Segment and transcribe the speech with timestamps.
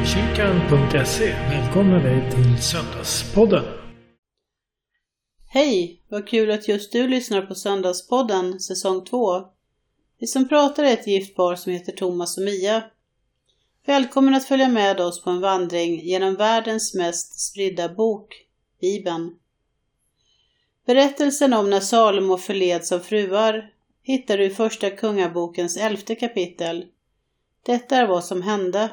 [0.00, 3.64] Pingstkyrkan.se välkomnar dig till Söndagspodden.
[5.48, 6.02] Hej!
[6.08, 9.44] Vad kul att just du lyssnar på Söndagspodden säsong 2.
[10.18, 12.82] Vi som pratar är ett gift par som heter Thomas och Mia.
[13.86, 18.46] Välkommen att följa med oss på en vandring genom världens mest spridda bok,
[18.80, 19.34] Bibeln.
[20.86, 23.70] Berättelsen om när Salomo förleds av fruar
[24.02, 26.84] hittar du i Första Kungabokens elfte kapitel.
[27.66, 28.90] Detta är vad som hände.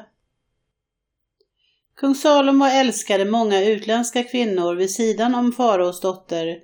[2.00, 6.58] Kung Salomo älskade många utländska kvinnor vid sidan om faraos dotter,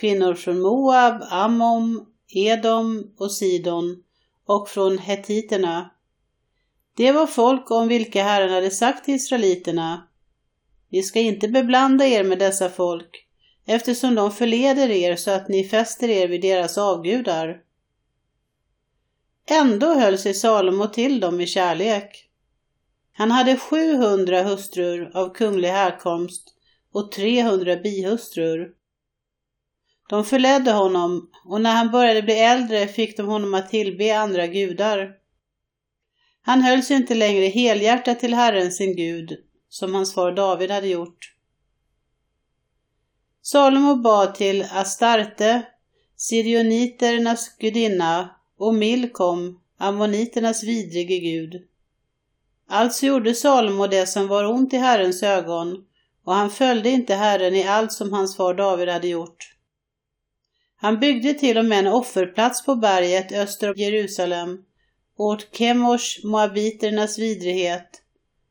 [0.00, 4.02] kvinnor från Moab, Ammon, Edom och Sidon
[4.46, 5.90] och från hetiterna.
[6.96, 10.08] Det var folk om vilka Herren hade sagt till israeliterna,
[10.88, 13.26] ni ska inte beblanda er med dessa folk,
[13.66, 17.60] eftersom de förleder er så att ni fäster er vid deras avgudar.
[19.50, 22.27] Ändå höll sig Salomo till dem i kärlek.
[23.18, 26.54] Han hade 700 hustrur av kunglig härkomst
[26.92, 28.70] och 300 bihustrur.
[30.08, 34.46] De förledde honom och när han började bli äldre fick de honom att tillbe andra
[34.46, 35.14] gudar.
[36.42, 39.36] Han höll sig inte längre helhjärtat till Herren sin Gud,
[39.68, 41.34] som hans far David hade gjort.
[43.42, 45.62] Salomo bad till Astarte,
[46.16, 51.68] Sirioniternas gudinna, och Milkom, ammoniternas vidrige gud.
[52.70, 55.84] Alltså gjorde Salomo det som var ont i Herrens ögon,
[56.24, 59.54] och han följde inte Herren i allt som hans far David hade gjort.
[60.76, 64.58] Han byggde till och med en offerplats på berget öster om Jerusalem,
[65.16, 68.02] åt Kemosh, moabiternas vidrighet,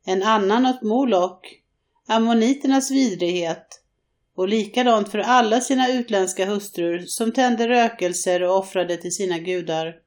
[0.06, 1.62] en annan åt Molok,
[2.08, 3.82] ammoniternas vidrighet,
[4.36, 10.07] och likadant för alla sina utländska hustrur som tände rökelser och offrade till sina gudar.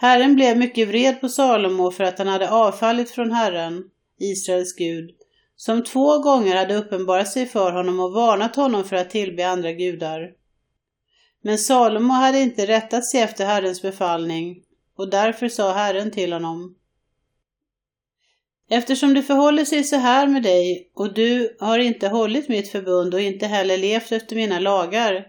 [0.00, 3.84] Herren blev mycket vred på Salomo för att han hade avfallit från Herren,
[4.18, 5.10] Israels Gud,
[5.56, 9.72] som två gånger hade uppenbarat sig för honom och varnat honom för att tillbe andra
[9.72, 10.30] gudar.
[11.42, 14.62] Men Salomo hade inte rättat sig efter Herrens befallning,
[14.96, 16.74] och därför sa Herren till honom
[18.70, 23.14] Eftersom det förhåller sig så här med dig och du har inte hållit mitt förbund
[23.14, 25.26] och inte heller levt efter mina lagar,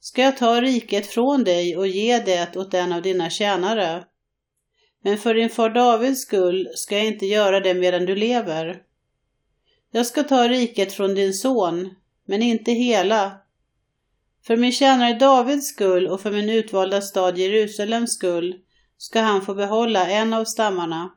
[0.00, 4.04] ska jag ta riket från dig och ge det åt en av dina tjänare.
[5.02, 8.82] Men för din far Davids skull ska jag inte göra det medan du lever.
[9.90, 11.94] Jag ska ta riket från din son,
[12.26, 13.32] men inte hela.
[14.46, 18.54] För min tjänare Davids skull och för min utvalda stad Jerusalems skull
[18.98, 21.12] ska han få behålla en av stammarna.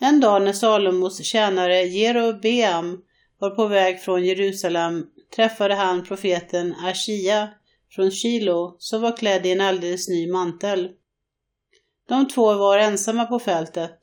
[0.00, 3.02] En dag när Salomos tjänare Jerobeam
[3.38, 5.06] var på väg från Jerusalem
[5.36, 7.48] träffade han profeten Ashia
[7.90, 10.88] från Shilo som var klädd i en alldeles ny mantel.
[12.08, 13.98] De två var ensamma på fältet.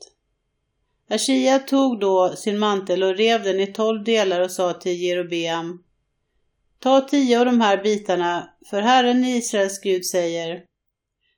[1.09, 5.84] Ashia tog då sin mantel och rev den i tolv delar och sa till Jerobeam
[6.79, 10.63] Ta tio av de här bitarna, för Herren Israels Gud säger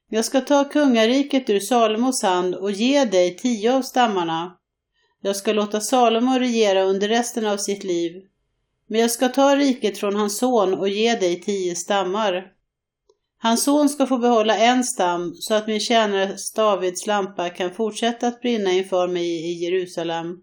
[0.09, 4.57] Jag ska ta kungariket ur Salomos hand och ge dig tio av stammarna.
[5.21, 8.23] Jag ska låta Salomo regera under resten av sitt liv,
[8.87, 12.52] men jag ska ta riket från hans son och ge dig tio stammar.
[13.43, 18.27] Hans son ska få behålla en stam så att min tjänare Davids lampa kan fortsätta
[18.27, 20.37] att brinna inför mig i Jerusalem,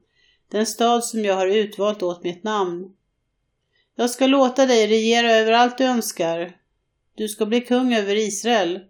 [0.50, 2.88] den stad som jag har utvalt åt mitt namn.
[3.96, 6.56] Jag ska låta dig regera över allt du önskar.
[7.14, 8.80] Du ska bli kung över Israel.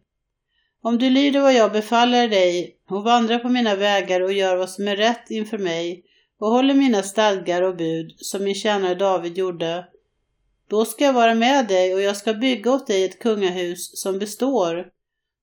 [0.83, 4.71] Om du lyder vad jag befaller dig och vandrar på mina vägar och gör vad
[4.71, 6.05] som är rätt inför mig
[6.41, 9.85] och håller mina stadgar och bud som min tjänare David gjorde,
[10.71, 14.19] då ska jag vara med dig och jag ska bygga åt dig ett kungahus som
[14.19, 14.91] består,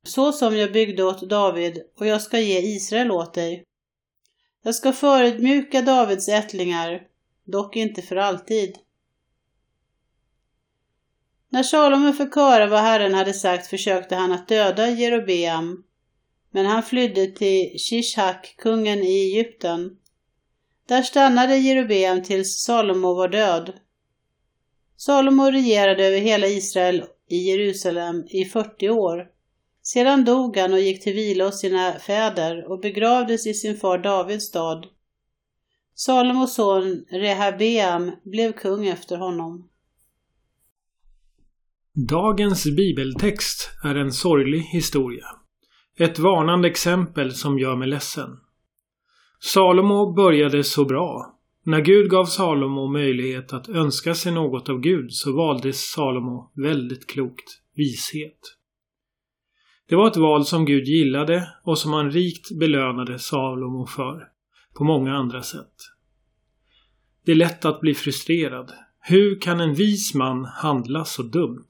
[0.03, 3.63] så som jag byggde åt David och jag ska ge Israel åt dig.
[4.63, 7.01] Jag ska förödmjuka Davids ättlingar,
[7.45, 8.77] dock inte för alltid.
[11.49, 15.83] När Salomo fick höra vad Herren hade sagt försökte han att döda Jerobeam,
[16.51, 19.97] men han flydde till Shishak, kungen i Egypten.
[20.87, 23.73] Där stannade Jerobeam tills Salomo var död.
[24.97, 29.27] Salomo regerade över hela Israel i Jerusalem i 40 år.
[29.81, 33.97] Sedan dog han och gick till vila hos sina fäder och begravdes i sin far
[33.97, 34.85] Davids stad.
[35.95, 39.69] Salomos son Rehabeam blev kung efter honom.
[42.09, 45.25] Dagens bibeltext är en sorglig historia.
[45.99, 48.29] Ett varnande exempel som gör mig ledsen.
[49.39, 51.36] Salomo började så bra.
[51.67, 57.07] När Gud gav Salomo möjlighet att önska sig något av Gud så valde Salomo väldigt
[57.07, 58.39] klokt vishet.
[59.89, 64.23] Det var ett val som Gud gillade och som han rikt belönade Salomo för
[64.77, 65.73] på många andra sätt.
[67.25, 68.71] Det är lätt att bli frustrerad.
[69.01, 71.69] Hur kan en vis man handla så dumt?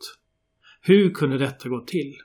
[0.82, 2.16] Hur kunde detta gå till?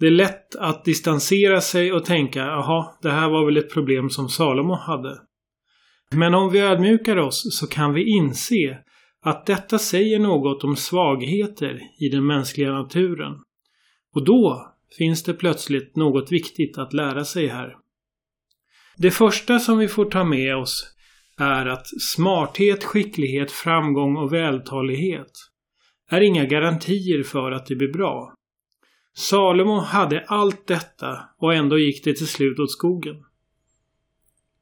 [0.00, 4.10] Det är lätt att distansera sig och tänka, jaha, det här var väl ett problem
[4.10, 5.29] som Salomo hade.
[6.14, 8.78] Men om vi ödmjukar oss så kan vi inse
[9.22, 13.32] att detta säger något om svagheter i den mänskliga naturen.
[14.14, 17.76] Och då finns det plötsligt något viktigt att lära sig här.
[18.96, 20.94] Det första som vi får ta med oss
[21.38, 25.32] är att smarthet, skicklighet, framgång och vältalighet
[26.10, 28.34] är inga garantier för att det blir bra.
[29.16, 33.16] Salomo hade allt detta och ändå gick det till slut åt skogen.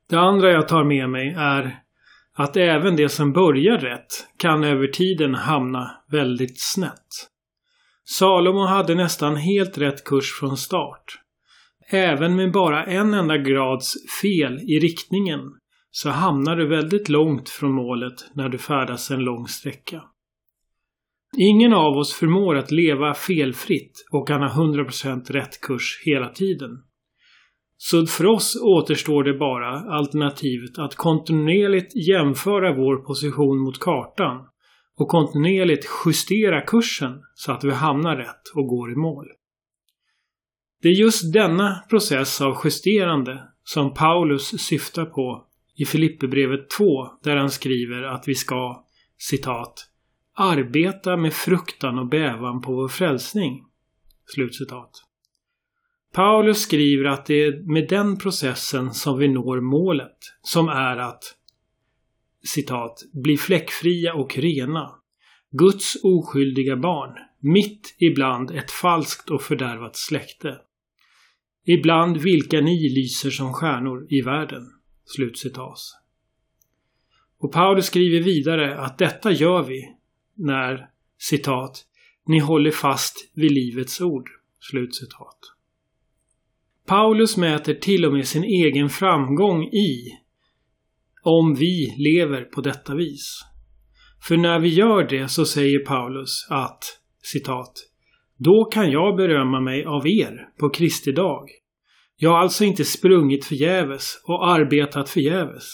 [0.08, 1.78] Det andra jag tar med mig är
[2.34, 7.08] att även det som börjar rätt kan över tiden hamna väldigt snett.
[8.18, 11.04] Salomo hade nästan helt rätt kurs från start.
[11.90, 15.40] Även med bara en enda grads fel i riktningen
[15.90, 20.02] så hamnar du väldigt långt från målet när du färdas en lång sträcka.
[21.36, 26.70] Ingen av oss förmår att leva felfritt och kan ha 100% rätt kurs hela tiden.
[27.80, 34.46] Så för oss återstår det bara alternativet att kontinuerligt jämföra vår position mot kartan
[34.96, 39.26] och kontinuerligt justera kursen så att vi hamnar rätt och går i mål.
[40.82, 45.46] Det är just denna process av justerande som Paulus syftar på
[45.76, 46.84] i Filipperbrevet 2
[47.22, 48.84] där han skriver att vi ska
[49.18, 49.90] citat
[50.34, 53.64] arbeta med fruktan och bävan på vår frälsning.
[54.26, 55.07] Slutcitat.
[56.12, 61.22] Paulus skriver att det är med den processen som vi når målet, som är att
[62.44, 64.90] citat, bli fläckfria och rena.
[65.50, 70.60] Guds oskyldiga barn, mitt ibland ett falskt och fördärvat släkte.
[71.64, 74.62] Ibland vilka ni lyser som stjärnor i världen.
[75.04, 75.78] Slutcitat.
[77.38, 79.96] Och Paulus skriver vidare att detta gör vi
[80.34, 81.84] när, citat,
[82.26, 84.28] ni håller fast vid livets ord.
[84.60, 85.57] Slutcitat.
[86.88, 90.18] Paulus mäter till och med sin egen framgång i
[91.22, 93.40] om vi lever på detta vis.
[94.22, 96.84] För när vi gör det så säger Paulus att
[97.22, 97.72] citat
[98.36, 101.48] Då kan jag berömma mig av er på Kristi dag.
[102.16, 105.64] Jag har alltså inte sprungit förgäves och arbetat förgäves.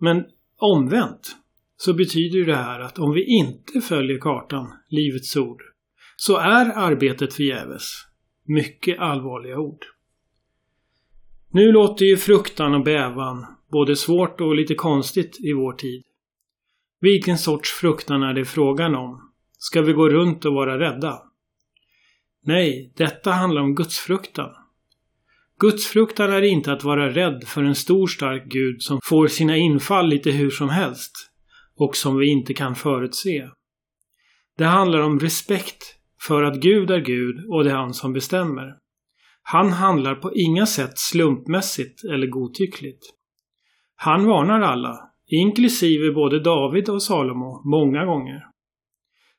[0.00, 0.24] Men
[0.56, 1.36] omvänt
[1.76, 5.62] så betyder det här att om vi inte följer kartan, Livets ord,
[6.16, 8.07] så är arbetet förgäves.
[8.48, 9.84] Mycket allvarliga ord.
[11.50, 16.04] Nu låter ju fruktan och bävan både svårt och lite konstigt i vår tid.
[17.00, 19.32] Vilken sorts fruktan är det frågan om?
[19.58, 21.22] Ska vi gå runt och vara rädda?
[22.44, 24.50] Nej, detta handlar om gudsfruktan.
[25.58, 30.08] Gudsfruktan är inte att vara rädd för en stor stark gud som får sina infall
[30.08, 31.12] lite hur som helst
[31.76, 33.48] och som vi inte kan förutse.
[34.58, 38.76] Det handlar om respekt för att Gud är Gud och det är han som bestämmer.
[39.42, 43.04] Han handlar på inga sätt slumpmässigt eller godtyckligt.
[43.96, 48.44] Han varnar alla, inklusive både David och Salomo, många gånger.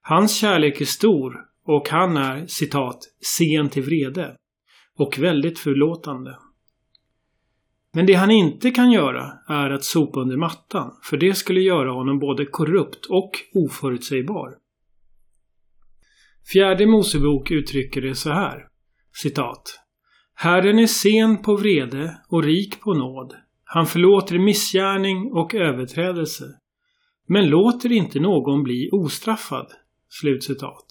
[0.01, 1.33] Hans kärlek är stor
[1.65, 2.99] och han är, citat,
[3.37, 4.35] sen till vrede
[4.97, 6.37] och väldigt förlåtande.
[7.94, 11.92] Men det han inte kan göra är att sopa under mattan, för det skulle göra
[11.92, 14.56] honom både korrupt och oförutsägbar.
[16.53, 18.67] Fjärde Mosebok uttrycker det så här.
[19.21, 19.79] Citat.
[20.35, 23.33] Herren är sen på vrede och rik på nåd.
[23.63, 26.43] Han förlåter missgärning och överträdelse.
[27.27, 29.67] Men låter inte någon bli ostraffad.
[30.09, 30.85] Slutcitat.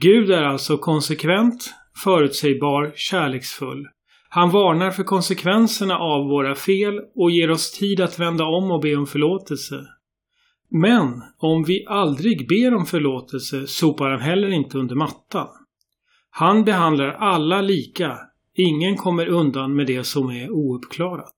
[0.00, 1.74] Gud är alltså konsekvent,
[2.04, 3.86] förutsägbar, kärleksfull.
[4.28, 8.80] Han varnar för konsekvenserna av våra fel och ger oss tid att vända om och
[8.82, 9.86] be om förlåtelse.
[10.76, 15.48] Men om vi aldrig ber om förlåtelse sopar han heller inte under mattan.
[16.30, 18.18] Han behandlar alla lika.
[18.54, 21.32] Ingen kommer undan med det som är ouppklarat.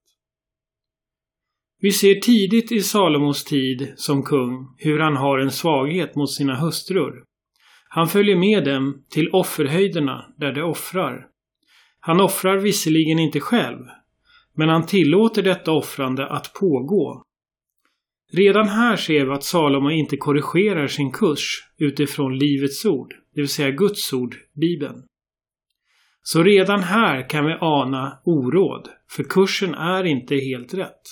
[1.81, 6.55] Vi ser tidigt i Salomos tid som kung hur han har en svaghet mot sina
[6.55, 7.25] hustrur.
[7.89, 11.27] Han följer med dem till offerhöjderna där de offrar.
[12.01, 13.85] Han offrar visserligen inte själv,
[14.55, 17.26] men han tillåter detta offrande att pågå
[18.33, 23.49] Redan här ser vi att Salomo inte korrigerar sin kurs utifrån Livets ord, det vill
[23.49, 25.05] säga Guds ord, Bibeln.
[26.23, 31.03] Så redan här kan vi ana oråd, för kursen är inte helt rätt.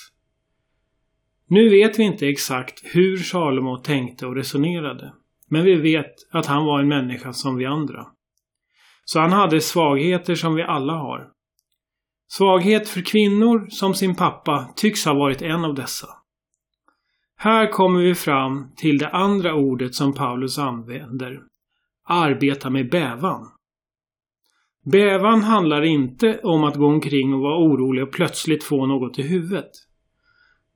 [1.48, 5.12] Nu vet vi inte exakt hur Salomo tänkte och resonerade,
[5.50, 8.06] men vi vet att han var en människa som vi andra.
[9.04, 11.28] Så han hade svagheter som vi alla har.
[12.28, 16.08] Svaghet för kvinnor som sin pappa tycks ha varit en av dessa.
[17.44, 21.40] Här kommer vi fram till det andra ordet som Paulus använder.
[22.08, 23.48] Arbeta med bävan.
[24.84, 29.22] Bävan handlar inte om att gå omkring och vara orolig och plötsligt få något i
[29.22, 29.70] huvudet.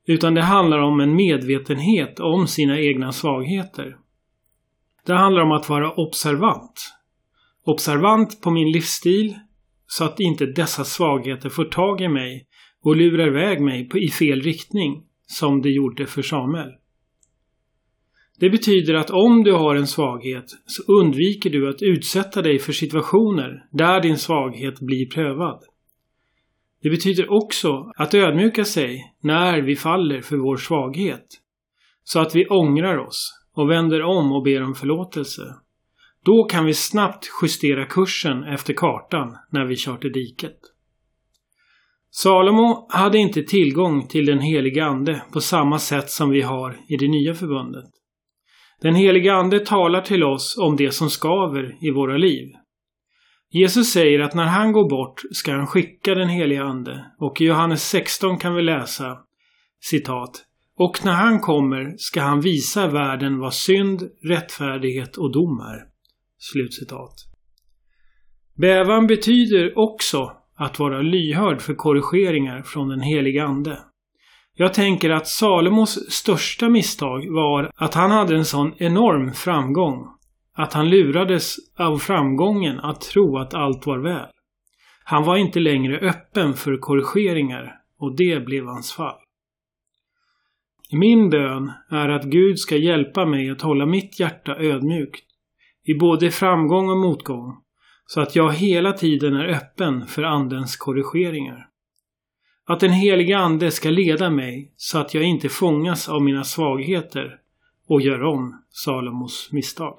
[0.07, 3.97] Utan det handlar om en medvetenhet om sina egna svagheter.
[5.07, 6.95] Det handlar om att vara observant.
[7.65, 9.39] Observant på min livsstil
[9.87, 12.47] så att inte dessa svagheter får tag i mig
[12.85, 16.71] och lurar iväg mig i fel riktning som det gjorde för Samuel.
[18.41, 22.73] Det betyder att om du har en svaghet så undviker du att utsätta dig för
[22.73, 25.63] situationer där din svaghet blir prövad.
[26.83, 31.27] Det betyder också att ödmjuka sig när vi faller för vår svaghet.
[32.05, 35.43] Så att vi ångrar oss och vänder om och ber om förlåtelse.
[36.25, 40.59] Då kan vi snabbt justera kursen efter kartan när vi kört i diket.
[42.11, 46.97] Salomo hade inte tillgång till den helige Ande på samma sätt som vi har i
[46.97, 47.85] det nya förbundet.
[48.81, 52.49] Den helige Ande talar till oss om det som skaver i våra liv.
[53.51, 57.45] Jesus säger att när han går bort ska han skicka den helige Ande och i
[57.45, 59.19] Johannes 16 kan vi läsa
[59.81, 60.45] citat
[60.77, 65.85] Och när han kommer ska han visa världen vad synd, rättfärdighet och dom är.
[66.39, 67.15] Slutcitat.
[68.57, 73.79] Bävan betyder också att vara lyhörd för korrigeringar från den heliga Ande.
[74.55, 80.07] Jag tänker att Salomos största misstag var att han hade en sån enorm framgång.
[80.55, 84.27] Att han lurades av framgången att tro att allt var väl.
[85.05, 89.19] Han var inte längre öppen för korrigeringar och det blev hans fall.
[90.93, 95.25] Min bön är att Gud ska hjälpa mig att hålla mitt hjärta ödmjukt
[95.85, 97.57] i både framgång och motgång
[98.11, 101.69] så att jag hela tiden är öppen för Andens korrigeringar.
[102.67, 107.41] Att den heliga Ande ska leda mig så att jag inte fångas av mina svagheter
[107.89, 109.95] och gör om Salomos misstag.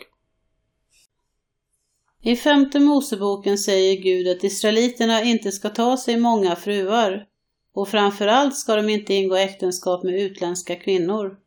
[2.22, 7.25] I femte Moseboken säger Gud att israeliterna inte ska ta sig många fruar
[7.74, 11.38] och framförallt ska de inte ingå äktenskap med utländska kvinnor.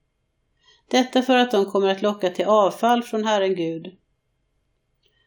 [0.91, 3.97] Detta för att de kommer att locka till avfall från Herren Gud.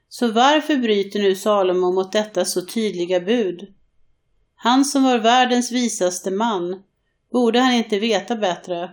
[0.10, 3.74] Så varför bryter nu Salomo mot detta så tydliga bud?
[4.56, 6.84] Han som var världens visaste man,
[7.32, 8.92] borde han inte veta bättre?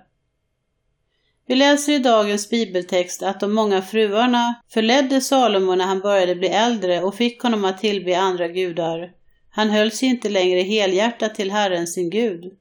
[1.46, 6.48] Vi läser i dagens bibeltext att de många fruarna förledde Salomo när han började bli
[6.48, 9.12] äldre och fick honom att tillbe andra gudar.
[9.50, 12.52] Han höll sig inte längre helhjärtat till Herren sin Gud.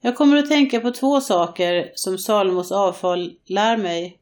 [0.00, 4.19] Jag kommer att tänka på två saker som Salomos avfall lär mig.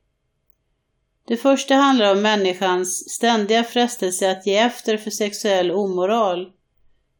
[1.29, 6.53] Det första handlar om människans ständiga frestelse att ge efter för sexuell omoral.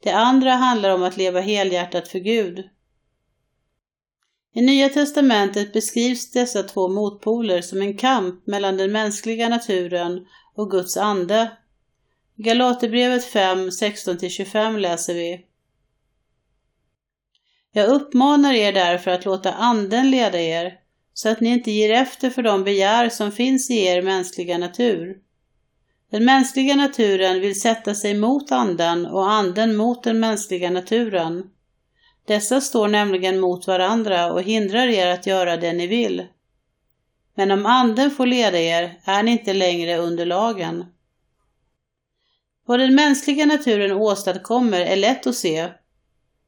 [0.03, 2.69] Det andra handlar om att leva helhjärtat för Gud.
[4.55, 10.71] I Nya testamentet beskrivs dessa två motpoler som en kamp mellan den mänskliga naturen och
[10.71, 11.51] Guds ande.
[12.37, 15.45] Galaterbrevet 5, 16-25 läser vi.
[17.73, 20.81] Jag uppmanar er därför att låta anden leda er,
[21.21, 25.17] så att ni inte ger efter för de begär som finns i er mänskliga natur.
[26.11, 31.51] Den mänskliga naturen vill sätta sig mot anden och anden mot den mänskliga naturen.
[32.27, 36.27] Dessa står nämligen mot varandra och hindrar er att göra det ni vill.
[37.35, 40.85] Men om anden får leda er är ni inte längre under lagen.
[42.67, 45.69] Vad den mänskliga naturen åstadkommer är lätt att se.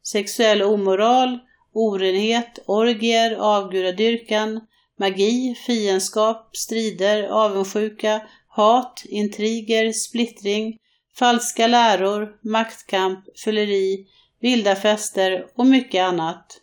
[0.03, 1.39] Sexuell omoral,
[1.73, 4.61] orenhet, orgier, avgudadyrkan,
[4.99, 10.79] magi, fiendskap, strider, avundsjuka, hat, intriger, splittring,
[11.19, 14.07] falska läror, maktkamp, fylleri,
[14.41, 16.61] vilda fester och mycket annat.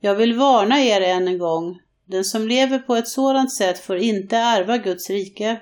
[0.00, 1.78] Jag vill varna er än en gång.
[2.04, 5.60] Den som lever på ett sådant sätt får inte ärva Guds rike.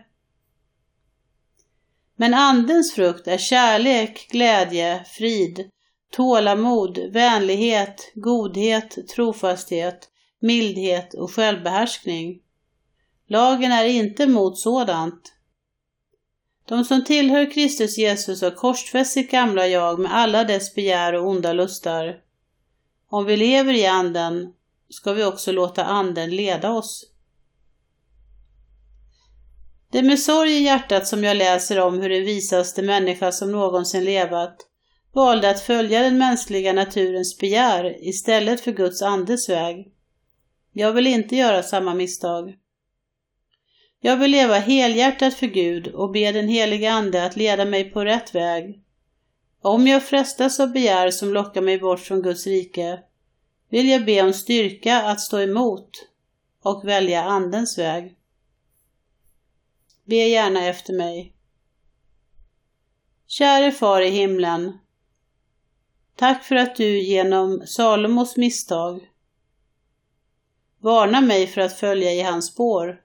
[2.17, 5.71] Men Andens frukt är kärlek, glädje, frid,
[6.11, 10.09] tålamod, vänlighet, godhet, trofasthet,
[10.41, 12.41] mildhet och självbehärskning.
[13.29, 15.33] Lagen är inte mot sådant.
[16.69, 21.29] De som tillhör Kristus Jesus har korsfäst sitt gamla jag med alla dess begär och
[21.29, 22.21] onda lustar.
[23.09, 24.53] Om vi lever i Anden
[24.89, 27.07] ska vi också låta Anden leda oss.
[29.93, 33.53] Det är med sorg i hjärtat som jag läser om hur den visaste människa som
[33.53, 34.70] någonsin levat
[35.13, 39.93] valde att följa den mänskliga naturens begär istället för Guds andes väg.
[40.73, 42.57] Jag vill inte göra samma misstag.
[44.01, 48.05] Jag vill leva helhjärtat för Gud och be den helige Ande att leda mig på
[48.05, 48.83] rätt väg.
[49.61, 53.03] Om jag frestas av begär som lockar mig bort från Guds rike,
[53.69, 55.91] vill jag be om styrka att stå emot
[56.63, 58.17] och välja Andens väg.
[60.05, 61.33] Be gärna efter mig.
[63.27, 64.79] Käre Far i himlen.
[66.21, 69.11] Tack för att du genom Salomos misstag
[70.79, 73.03] varnar mig för att följa i hans spår.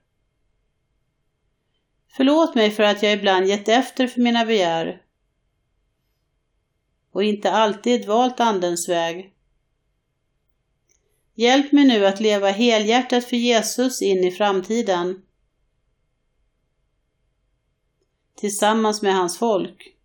[2.08, 5.02] Förlåt mig för att jag ibland gett efter för mina begär
[7.12, 9.34] och inte alltid valt Andens väg.
[11.34, 15.22] Hjälp mig nu att leva helhjärtat för Jesus in i framtiden.
[18.34, 19.95] Tillsammans med hans folk.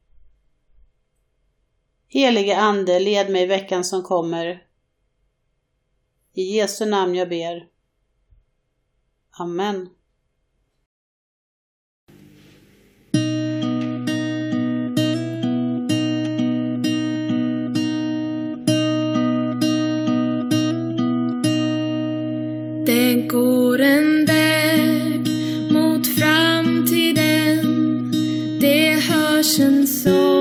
[2.14, 4.64] Helige Ande, led mig veckan som kommer.
[6.34, 7.66] I Jesu namn jag ber.
[9.40, 9.90] Amen.
[22.86, 25.28] Det går en väg
[25.72, 27.62] mot framtiden
[28.62, 30.41] Det hörs en sång